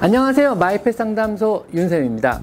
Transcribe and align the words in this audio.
안녕하세요. 0.00 0.54
마이펫 0.54 0.94
상담소 0.94 1.66
윤쌤입니다. 1.74 2.40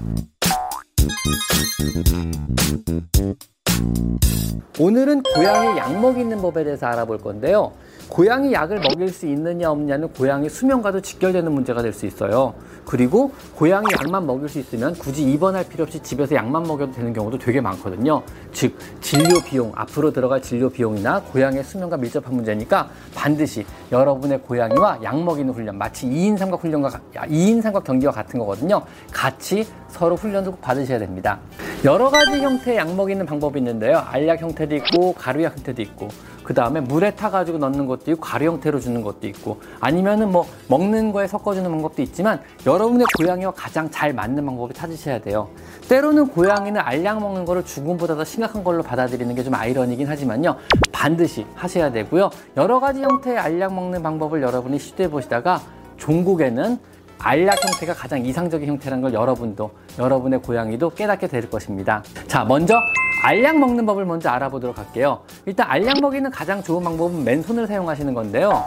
오늘은 4.78 5.22
고양이 5.22 5.78
약 5.78 5.98
먹이는 5.98 6.40
법에 6.42 6.62
대해서 6.64 6.86
알아볼 6.86 7.18
건데요. 7.18 7.72
고양이 8.08 8.52
약을 8.52 8.80
먹일 8.80 9.08
수 9.08 9.26
있느냐 9.26 9.70
없느냐는 9.70 10.08
고양이 10.12 10.48
수명과도 10.48 11.00
직결되는 11.00 11.50
문제가 11.50 11.82
될 11.82 11.92
수 11.92 12.06
있어요. 12.06 12.54
그리고 12.84 13.32
고양이 13.56 13.86
약만 13.90 14.26
먹일 14.26 14.48
수 14.48 14.58
있으면 14.58 14.94
굳이 14.94 15.22
입원할 15.22 15.66
필요 15.66 15.84
없이 15.84 15.98
집에서 16.00 16.34
약만 16.34 16.62
먹여도 16.64 16.92
되는 16.92 17.12
경우도 17.12 17.38
되게 17.38 17.60
많거든요. 17.60 18.22
즉 18.52 18.76
진료 19.00 19.40
비용, 19.40 19.72
앞으로 19.74 20.12
들어갈 20.12 20.42
진료 20.42 20.68
비용이나 20.68 21.22
고양이의 21.22 21.64
수명과 21.64 21.96
밀접한 21.96 22.34
문제니까 22.34 22.88
반드시 23.14 23.64
여러분의 23.90 24.42
고양이와 24.42 25.00
약 25.02 25.20
먹이는 25.20 25.52
훈련, 25.54 25.78
마치 25.78 26.06
2인 26.06 26.36
삼각 26.36 26.62
훈련과 26.62 26.90
2인 27.14 27.62
삼각 27.62 27.82
경기와 27.82 28.12
같은 28.12 28.38
거거든요. 28.38 28.82
같이 29.10 29.66
서로 29.88 30.16
훈련을 30.16 30.52
받으셔야 30.60 30.98
됩니다. 30.98 31.40
여러 31.84 32.10
가지 32.10 32.40
형태의 32.40 32.78
약 32.78 32.94
먹이는 32.96 33.26
방법이 33.26 33.60
있는데요. 33.60 33.98
알약 34.08 34.40
형태도 34.40 34.74
있고 34.76 35.12
가루약 35.12 35.56
형태도 35.58 35.82
있고 35.82 36.08
그 36.42 36.52
다음에 36.54 36.80
물에 36.80 37.12
타가지고 37.12 37.58
넣는 37.58 37.86
것도 37.86 38.10
있고 38.12 38.20
가루 38.20 38.46
형태로 38.46 38.80
주는 38.80 39.02
것도 39.02 39.26
있고 39.28 39.60
아니면은 39.78 40.32
뭐 40.32 40.46
먹는 40.68 41.12
거에 41.12 41.28
섞어주는 41.28 41.68
방법도 41.70 42.02
있지만 42.02 42.40
여러분의 42.66 43.06
고양이와 43.18 43.52
가장 43.52 43.88
잘 43.90 44.12
맞는 44.12 44.44
방법을 44.46 44.74
찾으셔야 44.74 45.20
돼요. 45.20 45.48
때로는 45.88 46.28
고양이는 46.28 46.80
알약 46.80 47.20
먹는 47.20 47.44
거를 47.44 47.64
죽음보다 47.64 48.16
더 48.16 48.24
심각한 48.24 48.64
걸로 48.64 48.82
받아들이는 48.82 49.34
게 49.34 49.46
좀 49.46 49.54
아이러니긴 49.54 50.08
하지만요. 50.08 50.56
반드시 50.90 51.46
하셔야 51.54 51.92
되고요. 51.92 52.30
여러 52.56 52.80
가지 52.80 53.00
형태의 53.02 53.38
알약 53.38 53.72
먹는 53.74 54.02
방법을 54.02 54.42
여러분이 54.42 54.80
시도해 54.80 55.08
보시다가 55.08 55.60
종국에는 55.98 56.80
알약 57.18 57.64
형태가 57.64 57.94
가장 57.94 58.24
이상적인 58.24 58.68
형태라는 58.68 59.02
걸 59.02 59.14
여러분도 59.14 59.70
여러분의 59.98 60.40
고양이도 60.42 60.90
깨닫게 60.90 61.26
될 61.28 61.48
것입니다. 61.50 62.02
자, 62.26 62.44
먼저 62.44 62.78
알약 63.24 63.58
먹는 63.58 63.86
법을 63.86 64.04
먼저 64.04 64.28
알아보도록 64.30 64.78
할게요. 64.78 65.20
일단 65.46 65.66
알약 65.68 66.00
먹이는 66.00 66.30
가장 66.30 66.62
좋은 66.62 66.84
방법은 66.84 67.24
맨손을 67.24 67.66
사용하시는 67.66 68.14
건데요. 68.14 68.62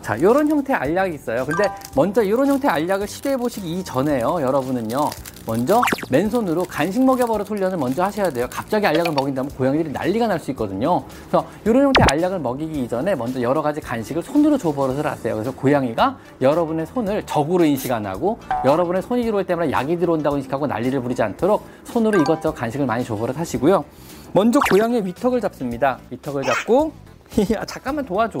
자, 0.00 0.16
이런 0.16 0.48
형태의 0.48 0.78
알약이 0.78 1.14
있어요. 1.14 1.46
근데 1.46 1.64
먼저 1.94 2.22
이런 2.22 2.46
형태의 2.46 2.72
알약을 2.72 3.06
시도해 3.06 3.36
보시기 3.36 3.80
이전에요. 3.80 4.40
여러분은요. 4.42 4.98
먼저 5.46 5.82
맨손으로 6.10 6.64
간식 6.64 7.04
먹여버릇 7.04 7.48
훈련을 7.50 7.76
먼저 7.76 8.02
하셔야 8.04 8.30
돼요. 8.30 8.46
갑자기 8.50 8.86
알약을 8.86 9.12
먹인다면 9.12 9.50
고양이들이 9.54 9.92
난리가 9.92 10.26
날 10.26 10.38
수 10.40 10.50
있거든요. 10.52 11.04
그래서 11.28 11.46
이런 11.64 11.84
형태의 11.84 12.06
알약을 12.10 12.38
먹이기 12.40 12.84
이전에 12.84 13.14
먼저 13.14 13.40
여러 13.40 13.60
가지 13.62 13.80
간식을 13.80 14.22
손으로 14.22 14.56
줘 14.58 14.72
버릇을 14.72 15.06
하세요. 15.06 15.34
그래서 15.34 15.52
고양이가 15.52 16.16
여러분의 16.40 16.86
손을 16.86 17.22
적으로 17.26 17.64
인식 17.64 17.92
안 17.92 18.04
하고 18.06 18.38
여러분의 18.64 19.02
손이 19.02 19.22
들어올 19.24 19.44
때마다 19.44 19.70
약이 19.70 19.98
들어온다고 19.98 20.36
인식하고 20.36 20.66
난리를 20.66 21.00
부리지 21.02 21.22
않도록 21.22 21.64
손으로 21.84 22.20
이것저것 22.20 22.54
간식을 22.54 22.84
많이 22.86 23.04
줘 23.04 23.14
버릇 23.14 23.38
하시고요. 23.38 23.84
먼저 24.32 24.58
고양이의 24.70 25.04
위턱을 25.06 25.40
잡습니다. 25.40 25.98
위턱을 26.10 26.42
잡고 26.42 26.92
야, 27.54 27.64
잠깐만 27.64 28.04
도와줘. 28.04 28.38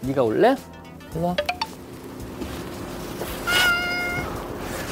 네가 0.00 0.22
올래? 0.22 0.54
일로 1.14 1.34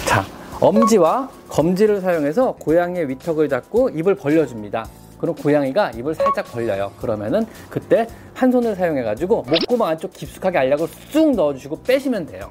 자, 0.06 0.24
엄지와 0.60 1.30
검지를 1.48 2.02
사용해서 2.02 2.52
고양이의 2.60 3.08
위턱을 3.08 3.48
잡고 3.48 3.88
입을 3.90 4.14
벌려줍니다. 4.14 4.86
그럼 5.18 5.34
고양이가 5.34 5.92
입을 5.92 6.14
살짝 6.14 6.44
벌려요. 6.52 6.92
그러면은 7.00 7.46
그때 7.70 8.06
한 8.34 8.52
손을 8.52 8.74
사용해가지고 8.74 9.44
목구멍 9.48 9.88
안쪽 9.88 10.12
깊숙하게 10.12 10.58
알약을 10.58 10.86
쑥 11.10 11.34
넣어주시고 11.34 11.82
빼시면 11.82 12.26
돼요. 12.26 12.50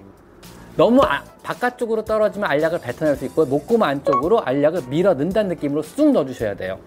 너무 0.76 1.02
아, 1.04 1.24
바깥쪽으로 1.44 2.04
떨어지면 2.04 2.50
알약을 2.50 2.80
뱉어낼 2.80 3.16
수 3.16 3.26
있고 3.26 3.46
목구멍 3.46 3.90
안쪽으로 3.90 4.42
알약을 4.42 4.84
밀어 4.90 5.14
넣는다는 5.14 5.50
느낌으로 5.50 5.84
쑥 5.84 6.12
넣어주셔야 6.12 6.56
돼요. 6.56 6.80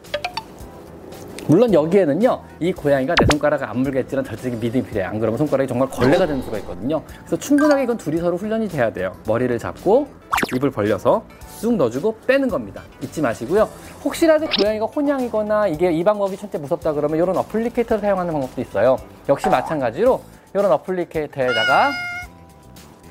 물론 1.49 1.73
여기에는요 1.73 2.43
이 2.61 2.73
고양이가 2.73 3.15
내 3.19 3.27
손가락을 3.31 3.67
안 3.67 3.79
물겠지만 3.79 4.25
절대적인 4.25 4.61
믿음이 4.61 4.85
필요해요. 4.85 5.11
안 5.11 5.19
그러면 5.19 5.39
손가락이 5.39 5.69
정말 5.69 5.89
걸레가 5.89 6.27
되는 6.27 6.41
수가 6.43 6.59
있거든요. 6.59 7.03
그래서 7.19 7.37
충분하게 7.37 7.85
이건 7.85 7.97
둘이 7.97 8.19
서로 8.19 8.37
훈련이 8.37 8.69
돼야 8.69 8.93
돼요. 8.93 9.13
머리를 9.27 9.59
잡고 9.59 10.07
입을 10.55 10.71
벌려서 10.71 11.25
쑥 11.49 11.75
넣어주고 11.77 12.19
빼는 12.27 12.49
겁니다. 12.49 12.83
잊지 13.03 13.21
마시고요. 13.21 13.69
혹시라도 14.05 14.47
고양이가 14.59 14.87
혼양이거나 14.87 15.69
이게 15.69 15.93
이 15.93 16.03
방법이 16.05 16.37
천째 16.37 16.59
무섭다 16.59 16.93
그러면 16.93 17.19
이런 17.19 17.37
어플리케이터를 17.37 18.01
사용하는 18.01 18.33
방법도 18.33 18.61
있어요. 18.61 18.97
역시 19.29 19.49
마찬가지로 19.49 20.21
이런 20.55 20.71
어플리케이터에다가 20.73 21.91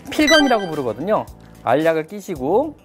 필건이라고 0.10 0.68
부르거든요. 0.70 1.26
알약을 1.64 2.08
끼시고 2.08 2.76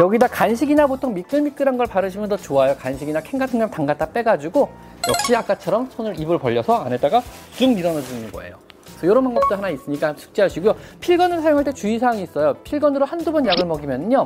여기다 0.00 0.28
간식이나 0.28 0.86
보통 0.86 1.12
미끌미끌한 1.14 1.76
걸 1.76 1.86
바르시면 1.86 2.28
더 2.28 2.36
좋아요. 2.36 2.76
간식이나 2.76 3.20
캔 3.20 3.38
같은 3.38 3.58
걸 3.58 3.70
담갔다 3.70 4.12
빼가지고 4.12 4.68
역시 5.08 5.34
아까처럼 5.34 5.90
손을 5.90 6.18
입을 6.20 6.38
벌려서 6.38 6.84
안에다가 6.84 7.22
쑥 7.52 7.74
밀어넣어주는 7.74 8.30
거예요. 8.30 8.56
이런 9.02 9.24
방법도 9.24 9.56
하나 9.56 9.70
있으니까 9.70 10.14
숙지하시고요. 10.16 10.74
필건을 11.00 11.40
사용할 11.40 11.64
때 11.64 11.72
주의사항이 11.72 12.22
있어요. 12.22 12.54
필건으로 12.64 13.04
한두 13.04 13.32
번 13.32 13.46
약을 13.46 13.64
먹이면요. 13.64 14.24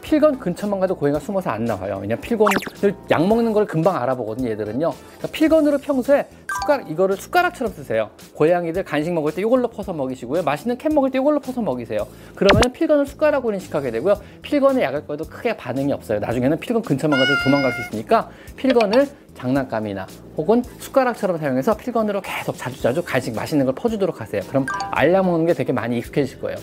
필건 0.00 0.38
근처만 0.40 0.80
가도 0.80 0.96
고양이가 0.96 1.20
숨어서 1.20 1.50
안 1.50 1.64
나와요. 1.64 1.98
왜냐면 2.00 2.20
필건을 2.20 2.94
약 3.10 3.26
먹는 3.26 3.52
걸 3.52 3.66
금방 3.66 3.96
알아보거든요, 4.02 4.50
얘들은요. 4.50 4.90
그러니까 4.90 5.28
필건으로 5.30 5.78
평소에 5.78 6.26
숟가락, 6.62 6.90
이거를 6.90 7.16
숟가락처럼 7.16 7.72
쓰세요. 7.72 8.10
고양이들 8.34 8.84
간식 8.84 9.12
먹을 9.12 9.32
때 9.34 9.40
이걸로 9.42 9.68
퍼서 9.68 9.92
먹이시고요. 9.92 10.42
맛있는 10.42 10.78
캔 10.78 10.94
먹을 10.94 11.10
때 11.10 11.18
이걸로 11.18 11.40
퍼서 11.40 11.60
먹이세요. 11.60 12.06
그러면 12.34 12.72
필건을 12.72 13.06
숟가락으로 13.06 13.54
인식하게 13.54 13.90
되고요. 13.90 14.14
필건에 14.42 14.82
약을 14.82 15.06
꺼도 15.06 15.24
크게 15.24 15.56
반응이 15.56 15.92
없어요. 15.92 16.20
나중에는 16.20 16.58
필건 16.60 16.82
근처만 16.82 17.18
가도 17.18 17.32
도망갈 17.44 17.72
수 17.72 17.80
있으니까 17.82 18.30
필건을 18.56 19.08
장난감이나 19.34 20.06
혹은 20.36 20.62
숟가락처럼 20.78 21.38
사용해서 21.38 21.76
필건으로 21.76 22.20
계속 22.20 22.56
자주자주 22.56 23.02
간식 23.02 23.34
맛있는 23.34 23.64
걸 23.66 23.74
퍼주도록 23.74 24.20
하세요. 24.20 24.42
그럼 24.48 24.66
알약 24.90 25.26
먹는 25.26 25.46
게 25.46 25.54
되게 25.54 25.72
많이 25.72 25.98
익숙해질 25.98 26.40
거예요. 26.40 26.58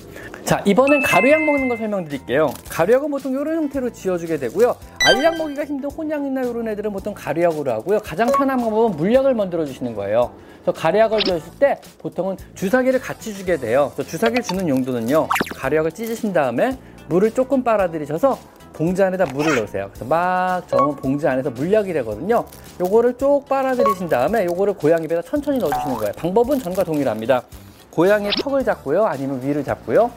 자, 0.49 0.63
이번엔 0.65 1.03
가루약 1.03 1.43
먹는 1.43 1.69
걸 1.69 1.77
설명드릴게요. 1.77 2.51
가루약은 2.69 3.11
보통 3.11 3.33
이런 3.33 3.55
형태로 3.55 3.91
지어주게 3.91 4.37
되고요. 4.37 4.75
알약 5.05 5.37
먹기가 5.37 5.63
힘든 5.63 5.91
혼양이나 5.91 6.41
이런 6.41 6.67
애들은 6.67 6.91
보통 6.91 7.13
가루약으로 7.13 7.71
하고요. 7.71 7.99
가장 7.99 8.27
편한 8.31 8.57
방법은 8.57 8.97
물약을 8.97 9.35
만들어 9.35 9.63
주시는 9.63 9.93
거예요. 9.93 10.31
그래서 10.63 10.71
가루약을 10.71 11.19
주실 11.19 11.51
때 11.59 11.79
보통은 11.99 12.35
주사기를 12.55 12.99
같이 12.99 13.35
주게 13.35 13.57
돼요. 13.57 13.91
그래서 13.93 14.09
주사기를 14.09 14.41
주는 14.41 14.67
용도는요. 14.67 15.27
가루약을 15.55 15.91
찢으신 15.91 16.33
다음에 16.33 16.79
물을 17.09 17.29
조금 17.29 17.63
빨아들이셔서 17.63 18.39
봉지 18.73 19.03
안에다 19.03 19.25
물을 19.31 19.55
넣으세요. 19.55 19.91
그래서 19.93 20.05
막 20.05 20.67
저으면 20.67 20.95
봉지 20.95 21.27
안에서 21.27 21.51
물약이 21.51 21.93
되거든요. 21.93 22.43
요거를 22.81 23.19
쭉 23.19 23.45
빨아들이신 23.47 24.09
다음에 24.09 24.45
요거를 24.45 24.73
고양이 24.73 25.07
배에다 25.07 25.21
천천히 25.21 25.59
넣어주시는 25.59 25.95
거예요. 25.95 26.11
방법은 26.13 26.57
전과 26.57 26.85
동일합니다. 26.85 27.43
고양이의 27.91 28.31
턱을 28.41 28.63
잡고요. 28.63 29.05
아니면 29.05 29.43
위를 29.43 29.63
잡고요. 29.63 30.09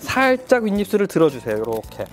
살짝 0.00 0.64
윗입술을 0.64 1.06
들어주세요. 1.06 1.56
이렇게. 1.56 2.04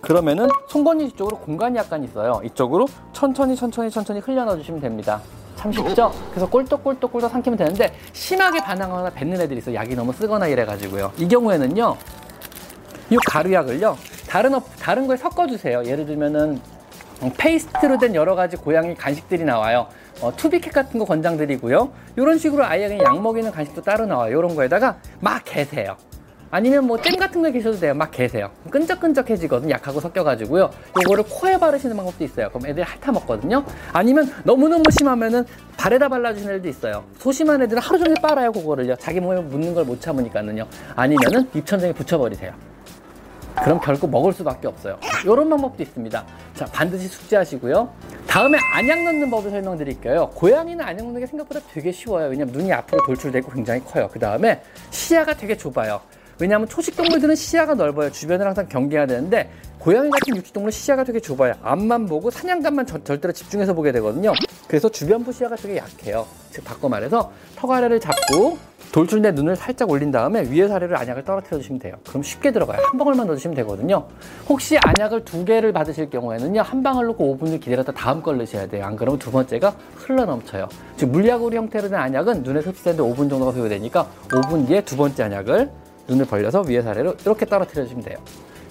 그러면은 0.00 0.48
송곳니 0.68 1.12
쪽으로 1.12 1.38
공간이 1.38 1.76
약간 1.76 2.04
있어요. 2.04 2.40
이쪽으로 2.44 2.86
천천히 3.12 3.56
천천히 3.56 3.90
천천히 3.90 4.20
흘려 4.20 4.44
넣어주시면 4.44 4.80
됩니다. 4.80 5.20
참 5.56 5.72
쉽죠? 5.72 6.12
그래서 6.30 6.48
꼴떡꼴떡꼴떡 6.48 7.30
삼키면 7.30 7.56
되는데 7.56 7.94
심하게 8.12 8.60
반항하거나 8.60 9.10
뱉는 9.10 9.40
애들이 9.40 9.58
있어요. 9.58 9.74
약이 9.74 9.96
너무 9.96 10.12
쓰거나 10.12 10.46
이래가지고요. 10.46 11.12
이 11.18 11.26
경우에는요. 11.26 11.96
이 13.10 13.16
가루약을요. 13.26 13.96
다른, 14.28 14.54
업, 14.54 14.64
다른 14.78 15.06
거에 15.06 15.16
섞어주세요. 15.16 15.84
예를 15.86 16.06
들면은 16.06 16.60
음, 17.22 17.30
페이스트로 17.36 17.98
된 17.98 18.14
여러 18.14 18.34
가지 18.34 18.56
고양이 18.56 18.94
간식들이 18.94 19.44
나와요. 19.44 19.86
어, 20.20 20.32
투비캣 20.36 20.72
같은 20.72 20.98
거 20.98 21.06
권장드리고요. 21.06 21.90
이런 22.16 22.38
식으로 22.38 22.64
아예 22.64 22.88
그냥 22.88 23.04
약 23.04 23.22
먹이는 23.22 23.50
간식도 23.50 23.82
따로 23.82 24.06
나와요. 24.06 24.38
이런 24.38 24.54
거에다가 24.54 24.98
막 25.20 25.42
개세요. 25.44 25.96
아니면 26.50 26.86
뭐 26.86 26.96
잼 27.00 27.16
같은 27.16 27.42
거 27.42 27.50
계셔도 27.50 27.78
돼요. 27.78 27.94
막 27.94 28.10
개세요. 28.10 28.50
끈적끈적해지거든. 28.70 29.70
약하고 29.70 30.00
섞여가지고요. 30.00 30.70
요거를 31.04 31.24
코에 31.28 31.58
바르시는 31.58 31.96
방법도 31.96 32.24
있어요. 32.24 32.48
그럼 32.50 32.66
애들 32.66 32.82
핥아 32.82 33.12
먹거든요. 33.12 33.64
아니면 33.92 34.32
너무너무 34.44 34.82
심하면은 34.90 35.44
발에다 35.76 36.08
발라주는 36.08 36.48
애들도 36.48 36.68
있어요. 36.68 37.04
소심한 37.18 37.62
애들은 37.62 37.82
하루 37.82 37.98
종일 37.98 38.16
빨아요. 38.22 38.52
그거를요. 38.52 38.96
자기 38.96 39.20
몸에 39.20 39.40
묻는 39.40 39.74
걸 39.74 39.86
못 39.86 40.00
참으니까는요. 40.00 40.66
아니면은 40.96 41.48
입천장에 41.54 41.92
붙여버리세요. 41.92 42.52
그럼 43.62 43.80
결국 43.80 44.10
먹을 44.10 44.32
수밖에 44.32 44.66
없어요. 44.68 44.98
이런 45.24 45.48
방법도 45.48 45.80
있습니다. 45.82 46.26
자, 46.54 46.64
반드시 46.66 47.06
숙지하시고요. 47.08 47.88
다음에 48.26 48.58
안약 48.74 49.02
넣는 49.04 49.30
법을 49.30 49.50
설명드릴게요. 49.50 50.30
고양이는 50.34 50.84
안약 50.84 51.06
넣는 51.06 51.20
게 51.20 51.26
생각보다 51.26 51.60
되게 51.72 51.92
쉬워요. 51.92 52.28
왜냐면 52.28 52.52
눈이 52.52 52.72
앞으로 52.72 53.00
돌출되고 53.06 53.50
굉장히 53.52 53.82
커요. 53.84 54.08
그 54.12 54.18
다음에 54.18 54.60
시야가 54.90 55.34
되게 55.34 55.56
좁아요. 55.56 56.00
왜냐하면 56.38 56.68
초식 56.68 56.96
동물들은 56.96 57.34
시야가 57.34 57.74
넓어요. 57.74 58.10
주변을 58.10 58.46
항상 58.46 58.66
경계해야 58.68 59.06
되는데 59.06 59.50
고양이 59.78 60.10
같은 60.10 60.36
육식 60.36 60.52
동물은 60.52 60.70
시야가 60.70 61.04
되게 61.04 61.20
좁아요. 61.20 61.54
앞만 61.62 62.06
보고 62.06 62.30
사냥감만 62.30 62.86
저, 62.86 63.02
절대로 63.02 63.32
집중해서 63.32 63.72
보게 63.74 63.92
되거든요. 63.92 64.32
그래서 64.68 64.88
주변부 64.88 65.32
시야가 65.32 65.56
되게 65.56 65.76
약해요. 65.76 66.26
즉 66.50 66.64
바꿔 66.64 66.88
말해서 66.88 67.32
턱 67.54 67.70
아래를 67.70 68.00
잡고 68.00 68.58
돌출내 68.92 69.32
눈을 69.32 69.56
살짝 69.56 69.90
올린 69.90 70.10
다음에 70.10 70.42
위에 70.50 70.68
사례를 70.68 70.96
안약을 70.96 71.24
떨어뜨려 71.24 71.58
주시면 71.58 71.78
돼요. 71.78 71.94
그럼 72.08 72.22
쉽게 72.22 72.50
들어가요. 72.50 72.80
한 72.82 72.98
방울만 72.98 73.26
넣어주시면 73.26 73.54
되거든요. 73.56 74.06
혹시 74.48 74.78
안약을 74.78 75.24
두 75.24 75.44
개를 75.44 75.72
받으실 75.72 76.08
경우에는요, 76.08 76.62
한 76.62 76.82
방울 76.82 77.06
넣고 77.08 77.36
5분을 77.36 77.60
기다렸다 77.60 77.92
다음 77.92 78.22
걸 78.22 78.38
넣으셔야 78.38 78.66
돼요. 78.66 78.84
안 78.86 78.96
그러면 78.96 79.18
두 79.18 79.30
번째가 79.30 79.74
흘러 79.96 80.24
넘쳐요. 80.24 80.68
즉 80.96 81.10
물약으로 81.10 81.54
형태로 81.54 81.90
된 81.90 81.98
안약은 81.98 82.42
눈에 82.42 82.60
흡수되는데 82.60 83.02
5분 83.02 83.28
정도가 83.28 83.52
소요되니까 83.52 84.06
5분 84.28 84.66
뒤에 84.66 84.80
두 84.82 84.96
번째 84.96 85.24
안약을 85.24 85.70
눈을 86.08 86.24
벌려서 86.26 86.62
위에 86.62 86.82
사례로 86.82 87.14
이렇게 87.22 87.46
떨어뜨려 87.46 87.84
주시면 87.84 88.04
돼요. 88.04 88.18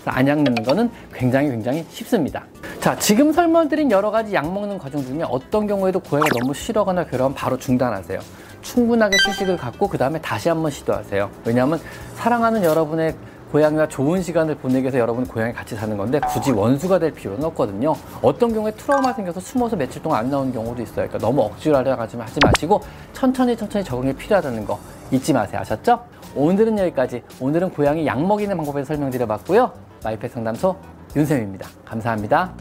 안약 0.06 0.44
넣는 0.44 0.64
거는 0.64 0.92
굉장히 1.14 1.50
굉장히 1.50 1.86
쉽습니다. 1.90 2.44
자, 2.80 2.96
지금 2.98 3.32
설명드린 3.32 3.90
여러 3.90 4.12
가지 4.12 4.34
약 4.36 4.52
먹는 4.52 4.78
과정 4.78 5.04
중에 5.04 5.24
어떤 5.28 5.66
경우에도 5.66 6.00
고양이가 6.00 6.40
너무 6.40 6.54
싫어하거나 6.54 7.06
괴로우면 7.06 7.34
바로 7.36 7.58
중단하세요. 7.58 8.20
충분하게 8.62 9.18
휴식을 9.26 9.58
갖고 9.58 9.88
그 9.88 9.98
다음에 9.98 10.22
다시 10.22 10.50
한번 10.50 10.70
시도하세요. 10.70 11.30
왜냐하면 11.46 11.80
사랑하는 12.16 12.64
여러분의 12.64 13.16
고양이와 13.52 13.88
좋은 13.88 14.22
시간을 14.22 14.56
보내기 14.56 14.82
위해서 14.82 15.00
여러분 15.00 15.26
고양이 15.26 15.54
같이 15.54 15.76
사는 15.76 15.96
건데 15.96 16.20
굳이 16.28 16.52
원수가 16.52 17.00
될 17.00 17.12
필요는 17.12 17.44
없거든요. 17.46 17.96
어떤 18.22 18.54
경우에 18.54 18.72
트라우마 18.72 19.14
생겨서 19.14 19.40
숨어서 19.40 19.76
며칠 19.76 20.02
동안 20.02 20.20
안 20.20 20.30
나오는 20.30 20.52
경우도 20.52 20.82
있어요. 20.82 21.08
그러니까 21.08 21.20
너무 21.20 21.42
억지로 21.42 21.78
하려 21.78 21.96
하지 21.96 22.18
마시고 22.18 22.82
천천히 23.14 23.56
천천히 23.56 23.86
적응이 23.86 24.14
필요하다는 24.14 24.66
거 24.66 24.78
잊지 25.12 25.32
마세요. 25.32 25.62
아셨죠? 25.62 26.00
오늘은 26.36 26.78
여기까지. 26.80 27.24
오늘은 27.40 27.72
고양이 27.72 28.06
약 28.06 28.22
먹이는 28.22 28.56
방법에 28.58 28.82
서 28.82 28.88
설명드려봤고요. 28.88 29.74
마이펫 30.04 30.32
상담소 30.32 30.76
윤쌤입니다. 31.16 31.68
감사합니다. 31.86 32.54